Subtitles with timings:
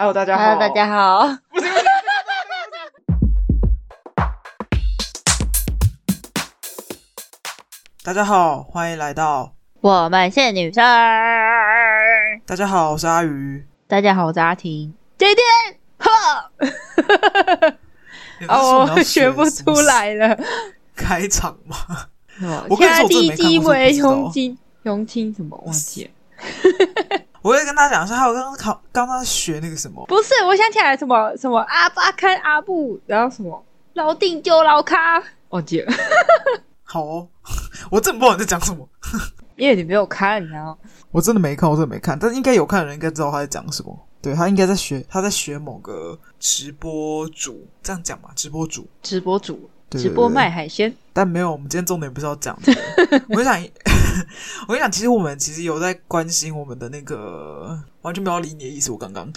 [0.00, 0.44] Hello，大家好。
[0.44, 1.28] Hello，大家好。
[8.02, 9.52] 大家好，欢迎来到
[9.82, 10.82] 我们是女生。
[12.46, 13.62] 大家好，我是阿鱼。
[13.86, 14.94] 大家好，我是阿婷。
[15.18, 15.36] 今天，
[15.98, 16.50] 哈，
[18.48, 20.34] 哦，我学不出来了。
[20.96, 21.76] 开场吗？
[22.70, 26.10] 我跟你说，第一集为雄青，雄青什么忘记了？
[27.42, 30.04] 我会跟他讲一下，还有刚刚考，刚刚学那个什么？
[30.06, 35.92] 不是，我想起来什么什么阿巴看阿布，然后什么老定就老咖，忘记了。
[36.82, 37.28] 好哦，
[37.90, 38.86] 我真不知道你在讲什么，
[39.56, 40.76] 因为你没有看，你知道？
[41.10, 43.98] 我真的没看，我真的没看，但是应该有看的人应该知道他在讲什么。
[44.22, 48.28] 对，他应该在学，他在学某个直播主，这样讲嘛？
[48.36, 50.94] 直播主，直播主，直播卖海鲜。
[51.12, 52.56] 但没有，我们今天重点不是要讲。
[53.30, 53.60] 我想，
[54.68, 58.90] 我跟你讲，其实我们其实有在关心我们的那个，完全没有理你的意思。
[58.90, 59.30] 我刚刚。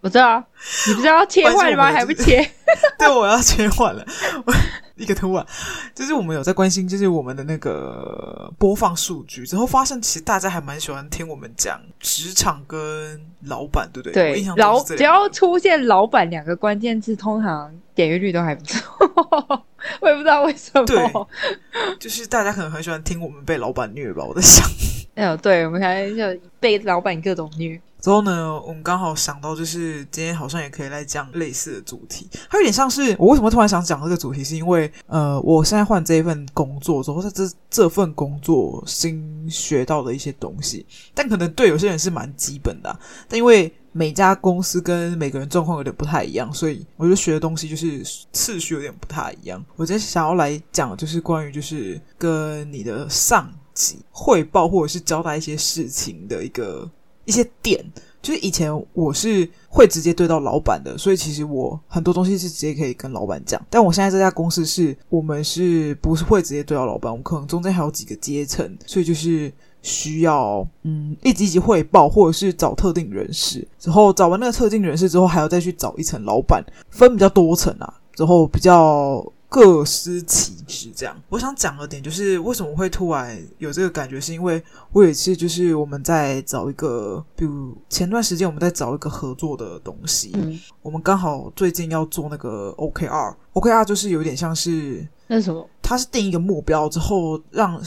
[0.00, 0.44] 我知道啊，
[0.88, 1.92] 你不是要切换了吗？
[1.92, 2.50] 还不切？
[2.98, 4.04] 对，我要切换了。
[4.96, 5.46] 一个突然，
[5.94, 14.34] 就是我们有在关心，就是我们的那个播放数据之后，发现其实大家还蛮喜欢听我们讲职场跟老板，对不对？
[14.34, 18.78] 对，老只要出现“老板”两个关键字，通常点阅率都还不错。
[20.00, 20.98] 我也不知道为什么，对，
[21.98, 24.22] 就是大家可能很喜欢听我们被老板虐吧。
[24.22, 24.66] 我在想，
[25.14, 27.80] 哎呦，对，我们还就被老板各种虐。
[28.00, 32.28] 之后呢，我们刚好想到，就是今天好像也可以来讲类似的主题。
[32.48, 42.98] 它有点像是我为什么突然想讲这个主题，是因为呃，我现在换这一份工作之后，在 这这份工作新学到的一些东西，但可能对有些人是蛮基本的。
[43.28, 49.64] 但因为每家公司跟每个人状况有点不太一样，所以我觉得学的东西就是次序有点不太一样。
[49.76, 56.90] 我今天想要来讲，就是关于就是跟你的上级汇报或者是交代一些事情的一个。
[57.30, 57.80] 一些点，
[58.20, 63.64] 就是以前我是会直接对到老板的，所以其实我很多东西是直接可以跟老板讲。
[63.70, 67.12] 但我现在这家公司是我们是不是会直接对到老板？
[67.12, 73.66] 我们可能中间还有几个阶层，所以就是需要嗯一级一级汇报，或者是找特定人士。
[73.78, 77.94] 之后找完那个特定人士之后，还要再去找一层老板，分比较多层啊。
[78.14, 79.24] 之后比较。
[79.50, 81.14] 各司其职，这样。
[81.28, 84.62] 我想讲的点就是，为什么会突然有这个感觉，是因为
[84.92, 95.06] 我有一次就是我们在找一个，比如前段时间我们在找一个合作的东西，嗯，我们刚好最近要做那个 OKR，OKR 就是有点像是。
[95.32, 95.64] 那是什么？
[95.80, 97.80] 他是定一个目标之后，让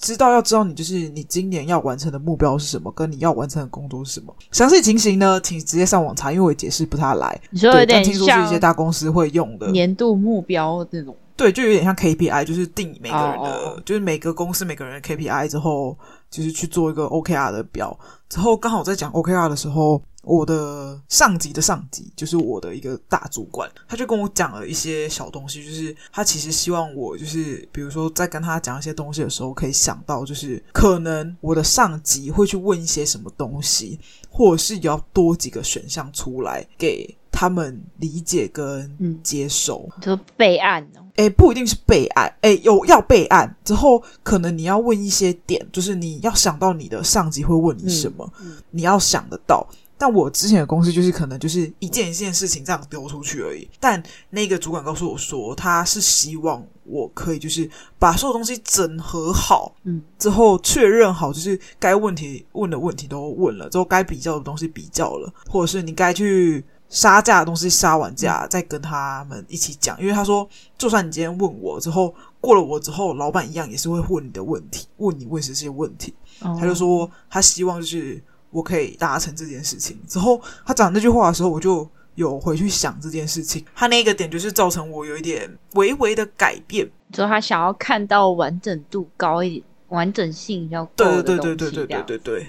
[0.00, 4.34] 知道要知道你就是你今年要完成的目标是什么，跟你要完成的工作是什么。
[4.52, 7.38] 详细情形呢，请直接上网查，因为我解释不太来。
[7.50, 11.14] 你说有点像，听说是一些大公司会用的年度目标这种。
[11.36, 13.84] 对，就有点像 KPI，就是定每个人的，oh, oh.
[13.84, 15.94] 就是每个公司每个人的 KPI 之后，
[16.30, 17.94] 就是去做一个 OKR 的表。
[18.30, 20.00] 之后刚好在讲 OKR 的时候。
[20.24, 41.06] 我的上级的上级就是我的一个大主管，他就跟我讲了一些小东西，就是他其实希望我就是比如说在跟他讲一些东西的时候，可以想到就是可能我的上级会去问一些什么东西，或者是要多几个选项出来给他们理解跟接受，嗯、就备案哦。
[41.16, 49.66] 诶，不一定是备案，诶，有要备案之后，可能你要问一些点，就是你要想到你的上级会问你什么，嗯嗯、你要想得到。
[50.00, 53.68] 但我之前的公司就是可能就是一件一件事情这样丢出去而已。
[53.80, 54.00] 但
[54.30, 70.00] 那个主管告诉我说，他是希望我可以就是把所有东西整合好，嗯，之后确认好，就是该问题问的问题都问了，之后该比较的东西比较了，或者是你该去杀价的东西杀完价，再跟他们一起讲。
[70.00, 70.48] 因为他说，
[70.78, 76.14] 就算你今天问我之后过了我之后，老板一样也是会问你的问题，问你问这些问题。
[76.40, 78.22] 他就说他希望就是。
[78.50, 83.64] 我可以达成这件事情之后，他讲那句话的时候，我就有回去想这件事情。
[83.74, 91.42] 他那个点就是造成我有一点微微的改变，就他想要看到完整度高一点，完整性比较高的东西。
[91.42, 92.46] 对对对对对对对对。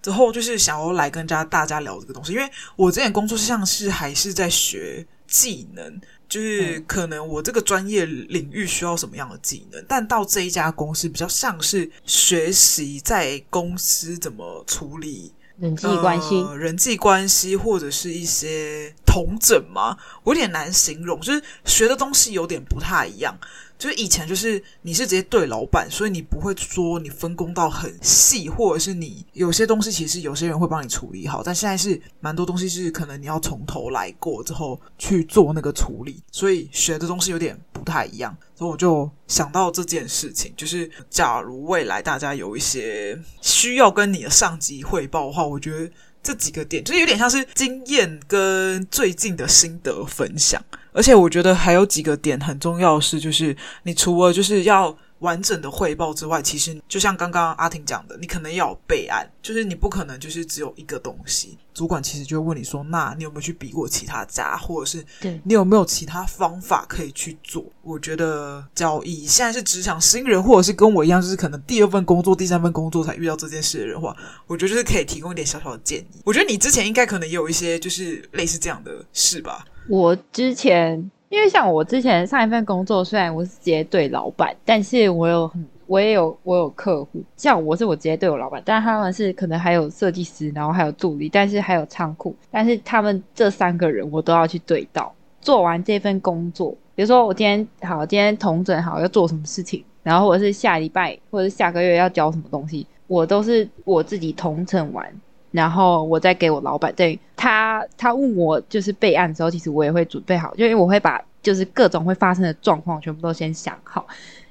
[0.00, 15.32] 之后就是想要来跟家大家聊这个东西，因为我之前工作像是还是在学技能，就是可能我这个专业领域需要什么样的技能，但到这一家公司比较像是学习在公司怎么处理。
[15.58, 23.36] 人际关系、人际关系或者是一些统整吗，我有点难形容，就是学的东西有点不太一样。
[23.76, 38.36] 就是以前就是你是直接对老板，所以你不会说你分工到很细，或者是你有些东西其实有些人会帮你处理好，但现在是蛮多东西是可能你要从头来过之后去做那个处理，所以学的东西有点不太一样。
[38.56, 45.88] 所以我就想到这件事情，就是假如未来大家有一些需要跟你的上级汇报的话，我觉得。
[46.28, 50.62] 这几个点，就是有点像是经验跟最近的心得分享。
[50.92, 54.94] 而且我觉得还有几个点很重要是，就是你除了就是要。
[55.20, 61.58] 完整的汇报之外，其实就像刚刚阿婷讲的，你可能要有备案，就是你不可能就是只有一个东西。
[61.74, 65.04] 主管其实就会问你说：“那你有没有去比过其他家，或者是
[65.44, 74.16] 你有没有其他方法可以去做？”我觉得，交易现在是职场新人，或者是跟我一样，就是可能第二份工作、第三份工作才遇到这件事的人的话，
[74.48, 76.20] 我觉得就是可以提供一点小小的建议。
[76.24, 79.64] 我觉得你之前应该可能也有一些就是类似这样的事吧？
[79.88, 81.10] 我之前。
[81.28, 87.22] 因为像我之前上一份工作，虽然我是直接对老板，但是我有很，我也有我有客户。
[87.36, 95.14] 像我是我直接对我老板，但他们是可能还有设计师，然后还有助理，但是还有仓库，但是他们这三个人我都要去对到。
[95.40, 105.06] 做完这份工作，比如说我今天好，今天同整好要做什么事情，然后或者是下礼拜或者是下个月要交什么东西，我都是我自己同整完。
[105.50, 114.06] 然后我再给我老板，对他，他问我就是备案的时候，其实我也会准备好，就因为我会把就是各种会发生的状况全部都先想好。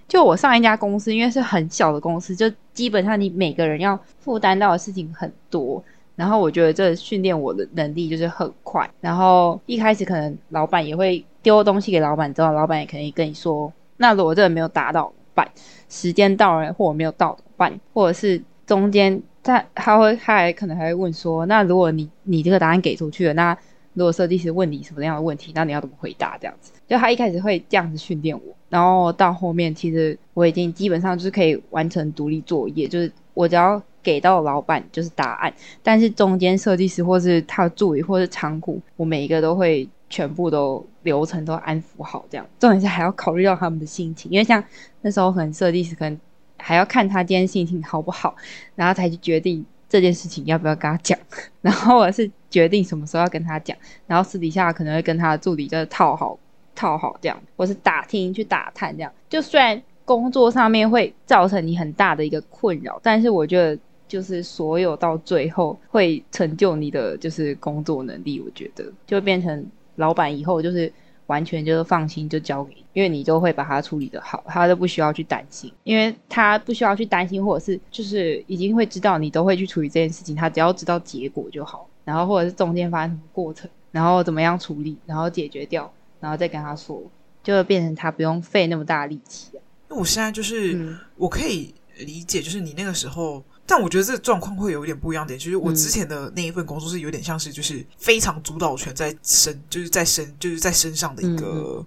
[0.08, 5.84] 就我上一家公司，因为是很小的公司，就基本上你每个人要负担到的事情很多。
[6.16, 8.90] 然后我觉得这训练我的能力就是很快。
[9.00, 15.48] 然后一开始可能老板也会丢东西给老板，之后老板也可以跟你说，那如果这个没有达到办？
[15.90, 17.80] 时间到了或我没有到办？
[17.94, 19.22] 或者是中间。
[19.48, 23.58] 但他会他还可能还会问说，那如果你你这个答案给出去了，那
[23.94, 26.38] 如果设计师问你什么样的问题，那你要怎么回答？
[26.38, 44.62] 这样子，就他一开始会这样子训练我，然后到后面其实我已经基本上就是可以完成独立作业，就是我只要给到老板就是答案，但是中间设计师或是他的助理或是仓库，我每一个都会全部都流程都安抚好，这样重点是还要考虑到他们的心情，因为像
[45.00, 46.20] 那时候可能设计师可能。
[46.58, 48.36] 还要看他今天心情好不好，
[48.76, 51.18] 然后才去决定这件事情要不要跟他讲。
[51.62, 56.38] 然后我是决定什么时候要跟他讲，然后私底下可能会跟他的助理就是套好
[56.76, 59.12] 套好这样，或是打听去打探这样。
[59.30, 68.40] 就虽然工作上面会造成你很大的一个困扰，但是我觉得就是所有到最后会成就你的就是工作能力。
[68.40, 69.66] 我觉得就变成
[69.96, 70.92] 老板以后就是。
[71.28, 87.02] 完全就是放心，就交给你，因为你都会把它处理得好，他都不需要去担心，因为他不需要去担心，或者是就是已经会知道你都会去处理这件事情，他只要知道结果就好，然后或者是中间发生什么过程，然后怎么样处理，然后解决掉，然后再跟他说，
[87.44, 89.62] 就会变成他不用费那么大的力气啊。
[89.90, 93.44] 那我现在就是、嗯、我可以理解，就是你那个时候。
[93.70, 101.86] 但我觉得这个状况会有一点不一样点，就是我之前的那一份工作是有点像是就是非常主导权在身，就是在身，就是在身上的一个，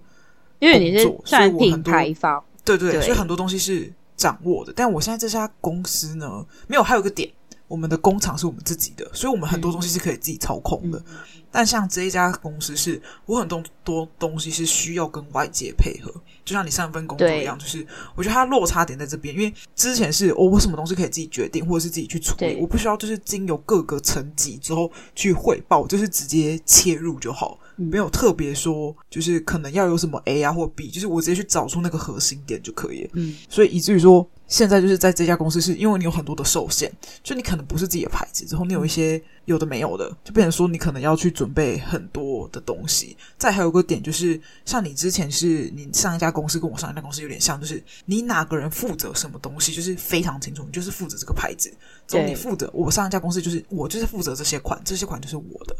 [0.59, 4.71] 因为你是算品牌方，对对对，所以很多东西是掌握的。
[4.75, 7.27] 但我现在这家公司呢，没有，还有一个点，
[7.71, 11.01] 我们的工厂是我们自己的，所以我们很多东西是可以自己操控的。
[11.49, 16.13] 但像这一家公司是，我很多多东西是需要跟外界配合，
[16.43, 33.09] 就像你上一份工作一样，就是我觉得它落差点在这边，因为之前是我、哦、我什么东西可以自己决定，或者是自己去处理，我不需要就是经由各个层级之后去汇报，就是直接切入就好，没有特别说就是可能要有什么 A 啊或 B，就是我直接去找出那个核心点就可以了。
[33.13, 34.29] 嗯，所以以至于说。
[34.51, 36.91] 现在就是在这家公司，是因为你有很多的受限，
[37.23, 43.15] 就你可能不是自己的牌子，之后你有一些有的没有的，就变成说你可能要去准备很多的东西。
[43.37, 51.73] 再还有一个点就是，像你之前是你上一家公司跟我上一家公司有点像，就是你哪个人负责什么东西，就是非常清楚，你就是负责这个牌子。
[52.05, 55.73] 之后你负责我上一家公司，就是我就是负责这些款，这些款就是我的。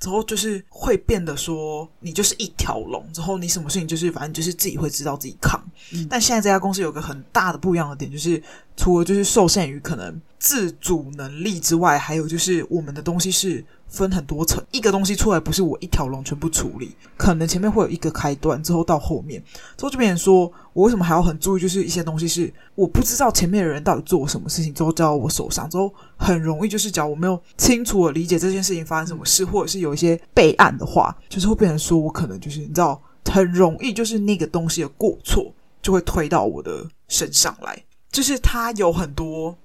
[0.00, 3.06] 之后就是会变得说，你就是一条龙。
[3.12, 5.62] 之后你什么事情就是反正就是自己会知道自己扛。
[5.92, 6.04] 嗯。
[6.10, 8.42] 但现在这家公司有个很大的不一样的点，就是
[8.76, 13.64] 除了就是受限于可能自主能力之外，还有就是我们的东西是。
[13.90, 19.42] 分很多层，一个东西出来不是我一条龙全部处理，可能前面会有一个开端，之后到后面，
[19.76, 37.82] 之后就变成说我为什么还要很注意，就是一些东西是我不知道前面的人到底做什么事情，之后交到我手上之后，很容易就是假如我没有清楚的理解这件事情发生什么事，或者是有一些备案的话，就是会变成说我可能就是你知道很容易就是那个东西的过错就会推到我的身上来，
[38.12, 39.56] 就是他有很多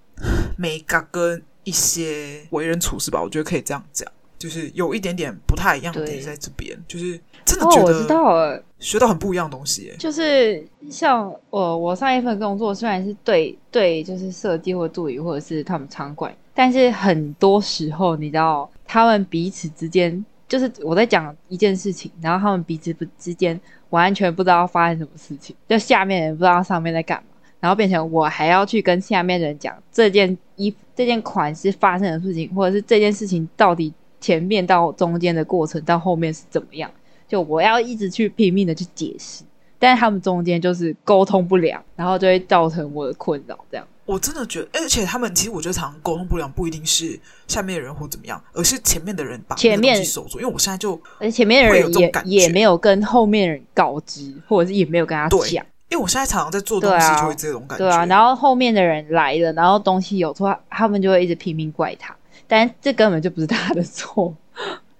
[0.58, 4.10] 没嘎跟一些为人处事吧，我觉得可以这样讲。
[4.38, 9.92] 就是有一点点不太一样的点在这边，就是真的觉得我知道了，学到很不一样的东西。
[9.98, 27.24] 就是像我我上一份工作，虽然是对对，就是设计或助理或者是他们仓管，但是很多时候你知道，他们彼此之间，就是我在讲一件事情，然后他们彼此不之间完全不知道发生什么事情，就下面也不知道上面在干嘛。
[27.60, 36.90] 然后变成我还要去跟下面的人讲这件衣服、这件款式发生的事情，或者是这件事情到底前面到中间的过程到后面是怎么样，
[37.28, 39.44] 就我要一直去拼命的去解释，
[39.80, 43.88] 但是他们中间就是沟通不良，然后就会造成我的困扰，这样。
[44.06, 50.40] 我真的觉得，而且他们其实我觉得常常沟通不良，不一定是下面的人或怎么样，而是前面的人把前面守住。
[50.40, 55.66] 因为我现在就，而且前面的人也也没有跟后面的人告知，或者是也没有跟他讲。
[55.89, 57.86] 因为我现在常常在做东西，就会这种感觉。
[57.86, 62.15] 对啊，然后后面的人来了，然后东西有错，他们就会一直拼命怪他，
[62.48, 64.36] 但这根本就不是他的错。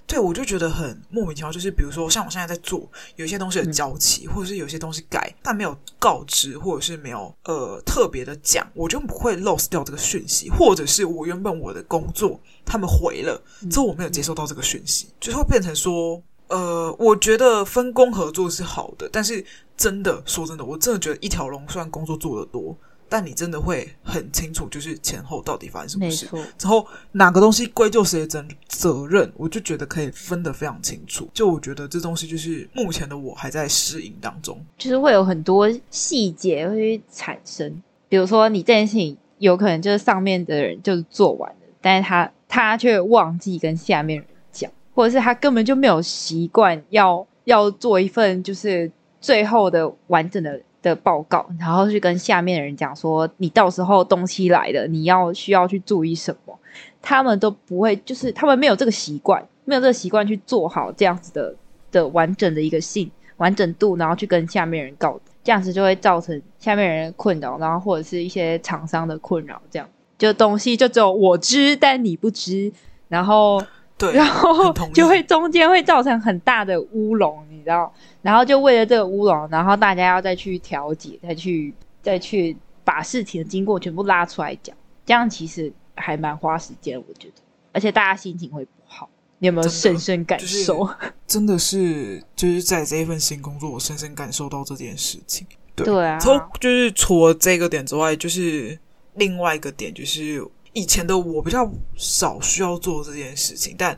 [0.08, 1.52] 对，我就觉得很莫名其妙。
[1.52, 10.48] 就是比如说，像我现在在做有些东西的交期，嗯、或者是有些东西改，但没有告知，或者是没有呃特别的讲，我就不会 lose 掉这个讯息。
[10.52, 19.44] 或者是我原本我的工作他们回了之后，我没有接收到这个讯息，嗯、就会变成说，呃，我觉得分工合作是好的，但是
[19.76, 22.76] 真的说真的，我真的觉得一条龙虽然工作做得多。
[23.08, 31.30] 但你真的会很清楚，就是前后到底发生什么事，之后哪个东西归咎谁的责任，我就觉得可以分得非常清楚。
[31.32, 37.80] 就我觉得这东西就是目前的我还在适应当中，就是会有很多细节会产生。
[38.10, 50.60] 比如说，你这件事情有可能就是上面的人就是做完了，但是他他却忘记跟下面人讲，或者是他根本就没有习惯要要做一份就是最后的完整的。
[50.86, 56.56] 的报告，然后去跟下面的人讲说，你到时候东西来了，你要需要去注意什么？
[57.02, 61.56] 他们都不会，就是他们没有这个习惯，没有这个习惯去做好这样子的
[61.92, 72.72] 的完整的一个信完整度，然后去跟下面人告，这样子就会造成下面人困扰，然后或者是一些厂商的困扰，这样就东西就只有我知，但你不知，
[73.08, 73.60] 然后。
[73.98, 77.94] 对，然后就会中间会造成很大的乌龙，你知道？
[78.22, 81.74] 然后就为了这个乌龙，然后大家要再去调解，再去
[82.04, 84.76] 再去把事情的经过全部拉出来讲，
[85.06, 87.36] 这样其实还蛮花时间，我觉得，
[87.72, 89.10] 而且大家心情会不好。
[89.40, 90.90] 你有没有深深感受？
[91.26, 95.48] 真的是，就是在这一份新工作，我深深感受到这件事情。
[95.74, 98.78] 对，对啊，从就是除了这个点之外，就是
[99.14, 100.46] 另外一个点就是。
[100.76, 103.98] 以前的我比较少需要做这件事情，但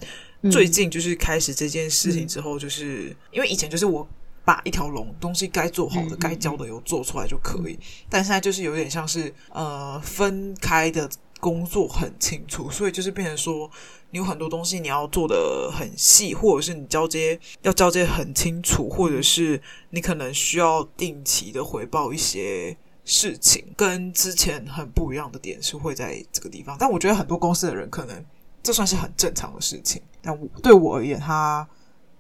[0.51, 4.07] 最近就是开始这件事情之后，就是、嗯、因为以前就是我
[4.46, 7.79] 把一条龙东西该做好的、嗯、该交的有做出来就可以，嗯、
[8.12, 13.67] 但现在就是有点像是呃分开的工作很清楚，所以就是变成说
[14.12, 22.77] 你有很多东西你要做的很细，或者是你交接要交接很清楚，或者是你可能需要定期的回报一些。
[23.10, 28.24] 事情跟之前很不一样的点是会在这个地方，但我觉得很多公司的人可能
[28.62, 31.66] 这算是很正常的事情，但我对我而言，它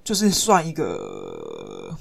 [0.01, 1.93] 就是算一个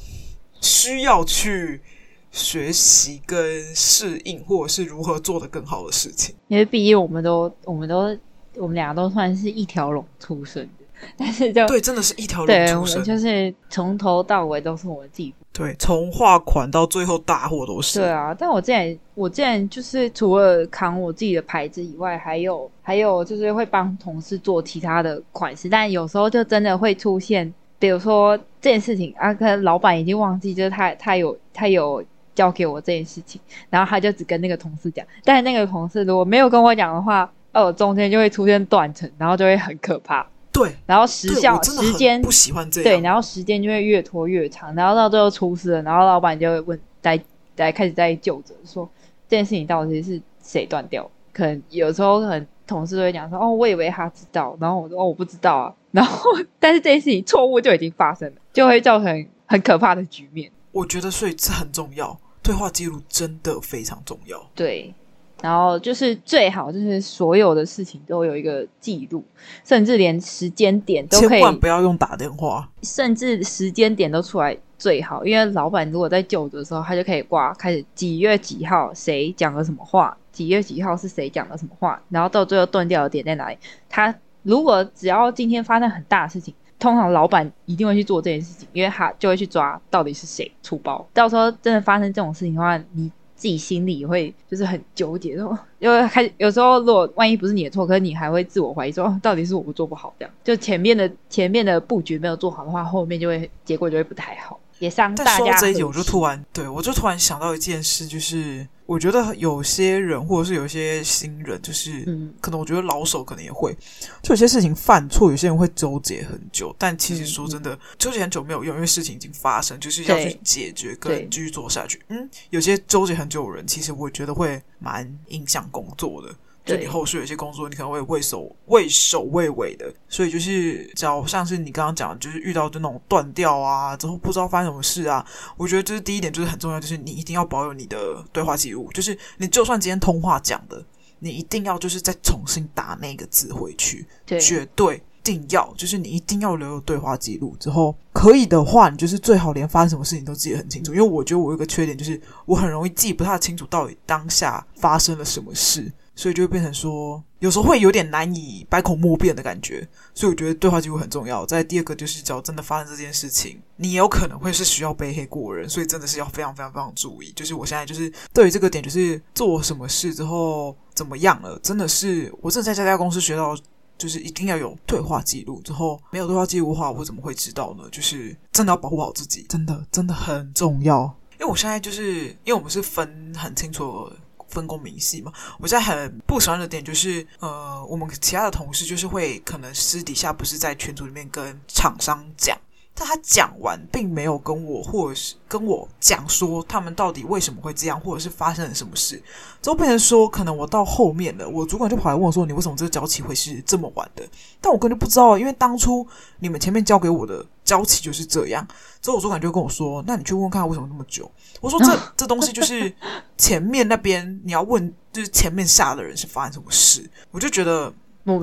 [0.60, 1.82] 需要去
[2.30, 6.36] 学习跟适应，或者是如何做的更好的事情。
[6.46, 8.16] 因为毕竟我们都，我们都，
[8.54, 10.84] 我们俩都算是一条龙出身的，
[11.16, 15.34] 但是就对，真的是一条龙出身，就是从头到尾都是我自己。
[15.56, 18.00] 对，从画款到最后大货都是。
[18.00, 40.26] 对啊，但我之前我之前就是除了扛我自己的牌子以外，还有还有就是会帮同事做其他的款式，但有时候就真的会出现，比如说这件事情啊，可能老板已经忘记，就是他他有他有交给我这件事情，然后他就只跟那个同事讲，但那个同事如果没有跟我讲的话，哦，中间就会出现断层，然后就会很可怕。
[40.56, 47.20] 对，然后时效时间不喜欢这样，对，然后时间就会越拖越长，然后到最后出事了，然后老板就会问，来
[47.56, 48.88] 来开始在就责，说
[49.28, 51.08] 这件事情到底是谁断掉？
[51.34, 60.50] 可能有时候可能同事都会讲说，哦，我以为他知道，然后我说，哦，我不知道啊，然后但是这件事情错误就已经发生了，就会造成很可怕的局面。
[60.72, 64.48] 我觉得所以这很重要，对话记录真的非常重要。
[64.54, 64.94] 对。
[65.42, 69.22] 然后就是最好，就是所有的事情都有一个记录，
[69.64, 71.28] 甚至连时间点都可以。
[71.28, 83.58] 千万不要用打电话，甚至时间点都出来最好，因为老板如果在就职的时候，他就可以挂开始几月几号谁讲了什么话，几月几号是谁讲了什么话，然后到最后断掉的点在哪里。
[83.90, 84.12] 他
[84.42, 91.06] 如果只要今天发生很大的事情，通常老板一定会去做这件事情，因为他就会去抓到底是谁出包。
[91.12, 93.12] 到时候真的发生这种事情的话，你。
[93.36, 100.34] 自己心里会就是很纠结，说因为还有时候如果万一不是你的错，可是你还会自我怀疑说，哦到底是我做不好这样。
[100.42, 104.58] 就前面的前面的布局没有做好的话，后面就会结果就会不太好。
[104.78, 105.30] 也伤大家。
[105.38, 113.76] 但说这一点，我就突然对我就突然想到一件事，就是我觉得有些人或者是有些新人，就是、嗯、可能我觉得老手可能也会，
[114.22, 116.74] 就有些事情犯错，有些人会纠结很久。
[116.78, 122.00] 但其实说真的，纠结很久没有用，因为事情已经发生，就是要去解决跟继续做下去。
[122.08, 126.34] 嗯，有些纠结很久的人，其实我觉得会蛮影响工作的。
[126.66, 135.24] 就你后续有一些工作，你可能会畏首畏首畏尾的，所以就是，只要像是你刚刚讲的，就是遇到就那种断掉啊，之后不知道发生什么事啊，
[135.56, 137.96] 我觉得这是第一点，就是很重要，就是你一定要保有你的
[138.32, 140.84] 对话记录，就是你就算今天通话讲的，
[141.20, 147.54] 你一定要就是再重新打那个字回去，对，绝对一定要，就是你一定要留有对话记录。
[147.60, 155.92] 之后可以的话，你就是最好连发生什么事情都记得很清楚，因为我觉得我有个缺点，就是我很容易记不太清楚到底当下发生了什么事。
[156.16, 159.86] 所以就会变成说，有时候会有点难以百口莫辩的感觉。
[160.14, 161.44] 所以我觉得对话记录很重要。
[161.44, 167.30] 再第二个就是，只要真的发生这件事情，你也有可能会是需要背黑锅的人，所以真的是要非常非常非常注意。
[167.36, 173.54] 就是我现在就是对于这个点，就是做什么事之后怎么样了，真的是我真的在这家公司学到，
[173.98, 175.60] 就是一定要有对话记录。
[175.60, 177.84] 之后没有对话记录的话，我怎么会知道呢？
[177.92, 181.14] 就是真的要保护好自己，真的真的很重要。
[181.38, 184.10] 因为我现在就是因为我们是分很清楚。
[184.48, 192.58] 分工明细嘛，我在很不喜欢的点就是，呃，我们其他的同事就是会可能私底下不是在群组里面跟厂商讲。
[192.98, 199.22] 但他讲完，并没有跟我，或者是跟我讲说他们到底为什么会这样，或者是发生了什么事。
[199.60, 204.26] 之后变成说，可能我到后面了，我主管就跑来问我说：“你为什么这个交期会是这么晚的？”
[204.62, 206.06] 但我根本就不知道，因为当初
[206.38, 208.66] 你们前面交给我的交期就是这样。
[209.02, 212.90] 之后我主管就跟我说：“那你去问问看为什么那么久？”我说： “这这东西就是
[213.36, 217.92] 前面那边你要问，就是前面下的人是发生什么事。”我就觉得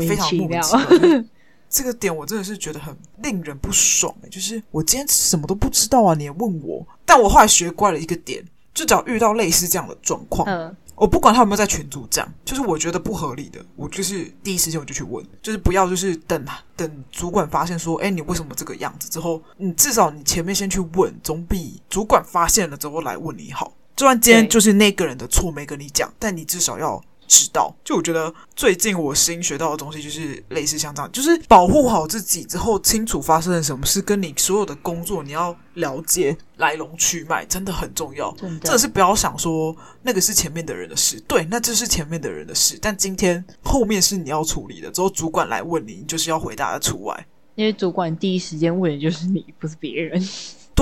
[0.08, 1.24] 非常莫名其妙。
[1.74, 6.86] 这个点我真的是觉得很令人不爽诶，就是我今天什么都不知道啊，你也问我。
[7.03, 23.74] 但我后来学乖了一个点，就只要遇到类似这样的状况，嗯，我不管他有没有在群组讲，就是我觉得不合理的，我就是第一时间我就去问，就是不要就是等等主管发现说，哎，你为什么这个样子之后，你至少你前面先去问，总比主管发现了之后来问你好。
[23.96, 27.03] 就算今天就是那个人的错没跟你讲，但你至少要。
[27.34, 38.32] 知道，就我觉得最近我新学到的东西就是类似像这样，就是保护好自己之后，清楚发生了什么事，跟你所有的工作你要了解来龙去脉，真的很重要。
[38.36, 50.24] 真的，真的是不要想说那个是前面的人的事，对，那这是前面的人的事，但今天后面是你要处理的，之后主管来问你，你就是要回答的出来，因为主管第一时间问的就是你，不是别人。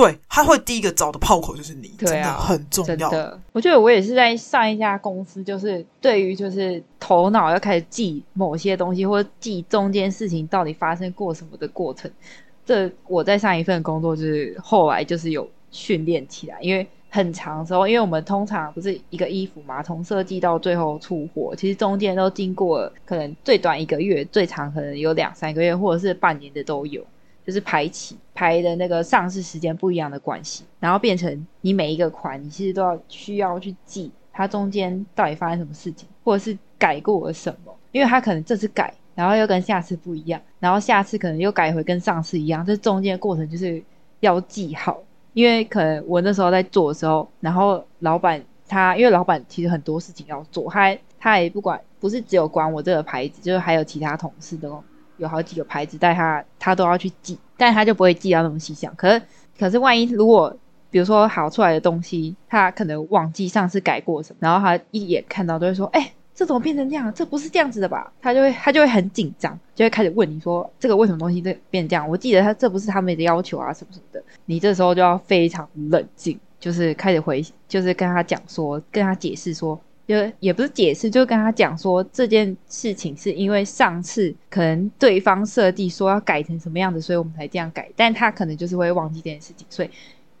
[0.02, 3.10] 对，他会第一个找的炮口就是你，对啊，真的很重要。
[3.10, 12.10] 真的，我觉得我也是在上一家公司，就是对于就是头脑要开始记某些东西，或者记中间事情到底发生过什么的过程。
[12.64, 27.04] 这我在上一份工作就是后来就是有训练起来，因为很长时候，因为我们通常不是一个衣服嘛，从设计到最后出货，其实中间都经过可能最短一个月，最长可能有两三个月，或者是半年的都有。
[27.44, 43.82] 就是排期排的那个上市时间不一样的关系，然后变成你每一个款，你其实都要需要去记它中间到底发生什么事情，或者是改过了什么，因为它可能这次改，然后又跟下次不一样，然后下次可能又改回跟上次一样，这中间的过程就是
[44.20, 44.98] 要记好，
[45.34, 54.82] 因为可能我那时候在做的时候，然后老板他因为老板其实很多事情要做，他他也不管，不是只有管我这个牌子，就是还有其他同事的哦。
[55.22, 58.92] 有好几个牌子，但他他都要去记，但他就不会记到那么细项。
[58.96, 59.22] 可是，
[59.58, 60.54] 可是万一如果
[60.90, 67.12] 比如说好出来的东西，他可能忘记上次改过什么，然后他一眼看到都会说：“哎、这怎么变成这样？
[67.14, 72.06] 这不是这样子的吧？”他就会他就会很紧张，就会开始问你说：“这个为什么东西这变这样？
[72.08, 79.80] 我记得他这不是他们的要求啊，什么什么的。”你这时候就要非常冷静，就是开始回，就是跟他讲说，跟他解释说。
[80.04, 87.88] 就也不是解释，就跟他讲说这件事情是因为上次可能对方设计说要改成什么样子，所以我们才这样改。
[87.94, 89.90] 但他可能就是会忘记这件事情，所以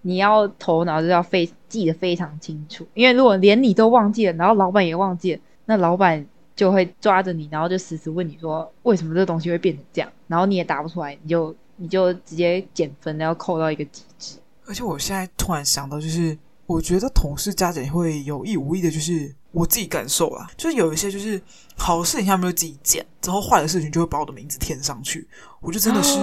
[0.02, 2.84] 你要头脑就要非记得非常清楚。
[2.92, 14.38] 因为如果连你都忘记了，然后老板也忘记了，那老板就会抓着你，然后就死死问你说为什么这东西会变成这样，然后你也答不出来，你就你就直接减分，然后扣到一个极致。
[14.66, 19.32] 而且我现在突然想到，就是我觉得同事加减会有意无意的，就是。
[19.52, 21.40] 我自己感受啦，就是有一些就是
[21.76, 25.28] 好的事情，他们就自己剪，之后坏的事情就会把我的名字填上去，
[25.60, 26.18] 我就真的是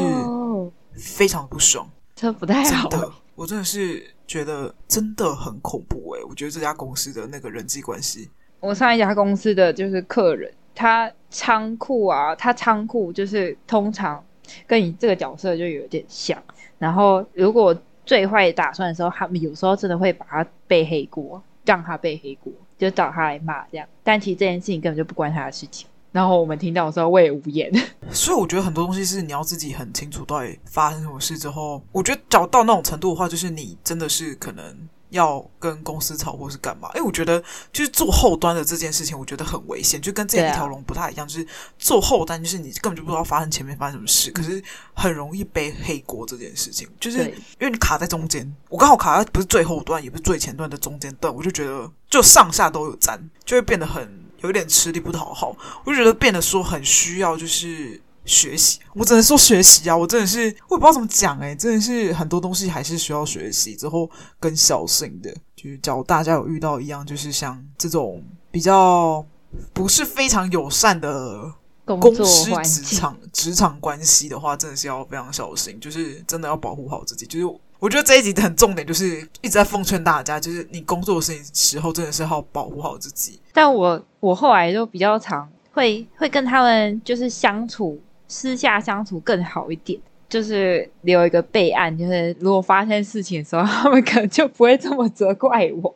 [0.95, 2.89] 非常不爽，哦、这不太好。
[2.89, 14.23] 真的，我真的是觉得真的很恐怖诶，我觉得这家公司的那个人际关系，我上一家公司的就是客人，他仓库啊，他仓库就是通常
[14.67, 16.41] 跟你这个角色就有点像，
[16.77, 17.75] 然后如果。
[18.05, 23.87] 最坏打算的时候，他们有时候真的会把他背黑锅，让他背黑锅，就找他来骂这样。
[24.03, 25.87] 但其实这件事情根本就不关他的事情。
[26.11, 27.71] 然后我们听到的时候，我也无言。
[28.09, 34.89] 所以我觉得很多东西是你要自己很清楚到底发生什么事之后，我觉得找到那种程度的话，就是你真的是可能。
[35.09, 36.89] 要跟公司吵或是干嘛？
[36.95, 37.41] 因为我觉得
[37.73, 41.27] 就是做后端的这件事情，我觉得很危险，就跟这一条龙不太一样。
[41.27, 47.17] 就是做后端，就是你根本就不知道发生前面发生什么事，可是很容易背黑锅这件事情，就是
[47.59, 48.55] 因为你卡在中间。
[48.69, 55.55] 我刚好卡在不是最后端，也不是最前端的中间段，我就觉得就上下都有沾，就会变得很有点吃力不讨好。
[55.83, 58.01] 我就觉得变得说很需要就是。
[58.29, 59.97] 学习，我只能说学习啊！
[59.97, 64.07] 我真的是，我也不知道怎么讲诶，真的是很多东西还是需要学习之后
[64.39, 65.33] 更小心的。
[65.55, 69.25] 就是假如大家有遇到一样，就是像这种比较
[69.73, 71.51] 不是非常友善的
[71.85, 75.79] 公司职场职场关系的话，真的是要非常小心。
[75.79, 77.25] 就是真的要保护好自己。
[77.25, 83.39] 就是我觉得这一集的很重点就是一直在奉劝大家，就是你工作的事情时候真的是要保护好自己。
[83.53, 87.99] 但我我后来就比较常会会跟他们就是相处。
[88.29, 95.93] 私下相处更好一点，就是留一个备案，就是如果发生事情的时候，他们可能就不会这么责怪我。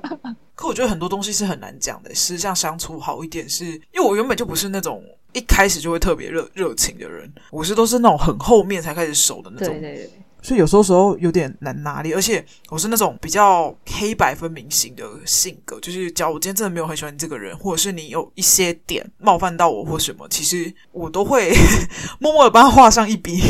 [0.54, 9.80] 可我觉得很多东西是很难讲的，私下相处好一点是，是因为我原本就不是那种一开始就会特别热热情的人，我是都是那种很后面才开始熟的那种。
[9.80, 10.10] 对对对。
[10.40, 21.52] 所以有时候时候有点难拿捏，而且我是那种比较黑白分明型的性格，就是假如我今天真的没有很喜欢你这个人，或者是你有一些点冒犯到我或什么，其实我都会
[22.20, 23.40] 默默的帮他画上一笔。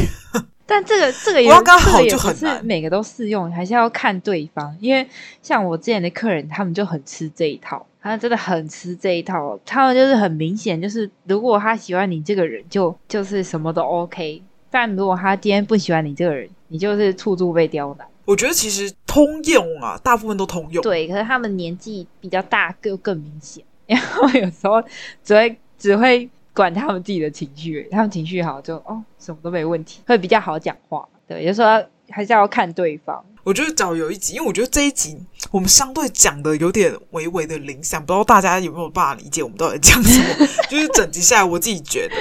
[0.70, 4.77] 但这个这个也刚刚好就很难，每个都适用，还是要看对方。
[4.81, 5.09] 因为
[5.42, 14.42] 像我之前的客人，他们就很吃这一套，他真的很吃这一套，他们就是很明显，就是如果他喜欢你这个人，就就是什么都 OK。
[14.70, 18.07] 但如果他今天不喜欢你这个人，你就是处处被刁难。
[18.24, 20.83] 我觉得其实通用啊，大部分都通用。
[20.83, 23.64] 对，可是他们年纪比较大，更更明显。
[23.87, 24.83] 然后有时候
[25.24, 31.09] 只会只会管他们自己的情绪，他们情绪好就哦，什么都没问题，会比较好讲话。
[31.26, 33.24] 对，有时候还是要看对方。
[33.44, 35.18] 我觉得找有一集，因为我觉得这一集
[35.50, 40.46] 我们相对讲的有点微微的零散，不知道大家有没有办法理解我们到底讲什么。
[40.68, 42.14] 就是整集下来，我自己觉得，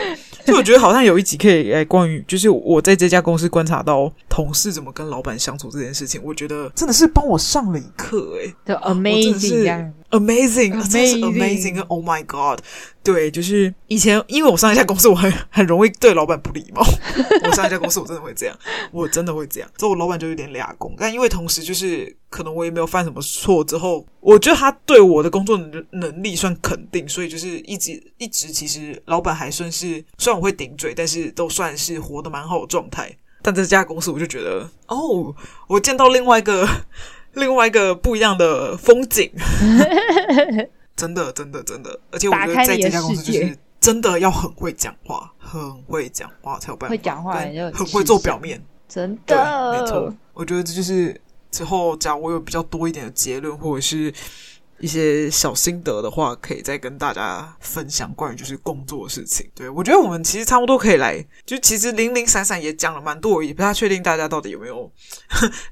[0.47, 9.93] 就我觉得好像有一集可以来关于，就是我在这家公司观察到同事怎么跟老板相处这件事情，我觉得真的是帮我上了一课诶，就 amazing。
[10.11, 12.63] Amazing，真是 amazing！Oh my god，
[13.03, 16.81] 对，就是以前因为我上一家公司，我很很容易对老板不礼貌。
[17.43, 18.55] 我上一家公司我真的会这样，
[18.91, 20.95] 我真的会这样，之后我老板就有点俩工。
[20.97, 33.11] 但因为同时就是可能我也没有犯什么错，之后我觉得他对我的工作能能力算肯定，所以就是一直一直其实老板还算是，虽然我会顶嘴，但是都算是活得蛮好的状态。
[33.47, 35.33] 但这家公司我就觉得，哦，
[35.67, 36.67] 我见到另外一个。
[37.33, 39.31] 另外一个不一样的风景，
[40.97, 49.35] 真的，真的，真的，而且我觉得在这家公司就是真的要很会讲话，很会讲话才有办法，会讲话很会做表面，真的，
[49.71, 50.11] 对，没错。
[50.33, 54.11] 我觉得这就是之后，假如我有比较多一点的结论，或者是。
[54.79, 59.49] 一些小心得的话，可以再跟大家分享关于就是工作的事情。
[59.55, 64.91] 对，我觉得我们其实差不多可以来，就其实零零散散也讲了蛮多，也不太确定大家到底有没有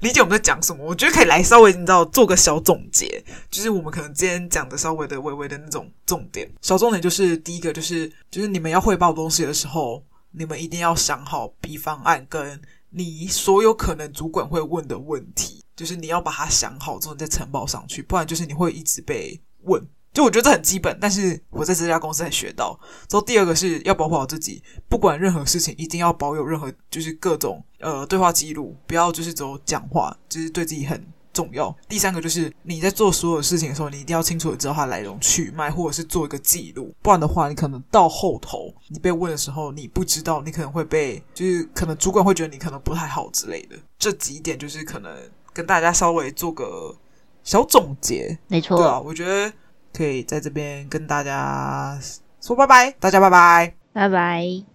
[0.00, 0.84] 理解我们在讲什么。
[0.84, 6.50] 我觉得可以来稍微你知道做个小总结，就是我们可能今天讲的稍微的微微的那种重点。
[6.60, 15.55] 小重点就是第一个就是就是你们要汇报东西的时候，你们一定要想好 B 方案跟你所有可能主管会问的问题。
[15.76, 19.86] 就是你要把它想好之后你再呈报上去，不然就是你会一直被问。
[20.12, 22.80] 就我觉得这很基本，但是我在这家公司才学到。
[23.06, 31.76] 之后第二个是要保护好自己，不管任何事情一定要保有任何就是各种呃对话记录，不要就是只有讲话，就是对自己很重要。
[31.86, 43.76] 第三个就是你在做所有事情的时候，你一定要清楚的知道它来龙去脉，或者是做一个记录，不然的话，你可能到后头你被问的时候，你不知道，你可能会被就是可能主管会觉得你可能不太好之类的。
[43.98, 45.14] 这几点就是可能。
[45.56, 46.94] 跟大家稍微做个
[47.42, 49.50] 小总结，没错，对啊，我觉得
[49.90, 51.98] 可以在这边跟大家
[52.42, 54.62] 说拜拜，大家拜拜，拜拜。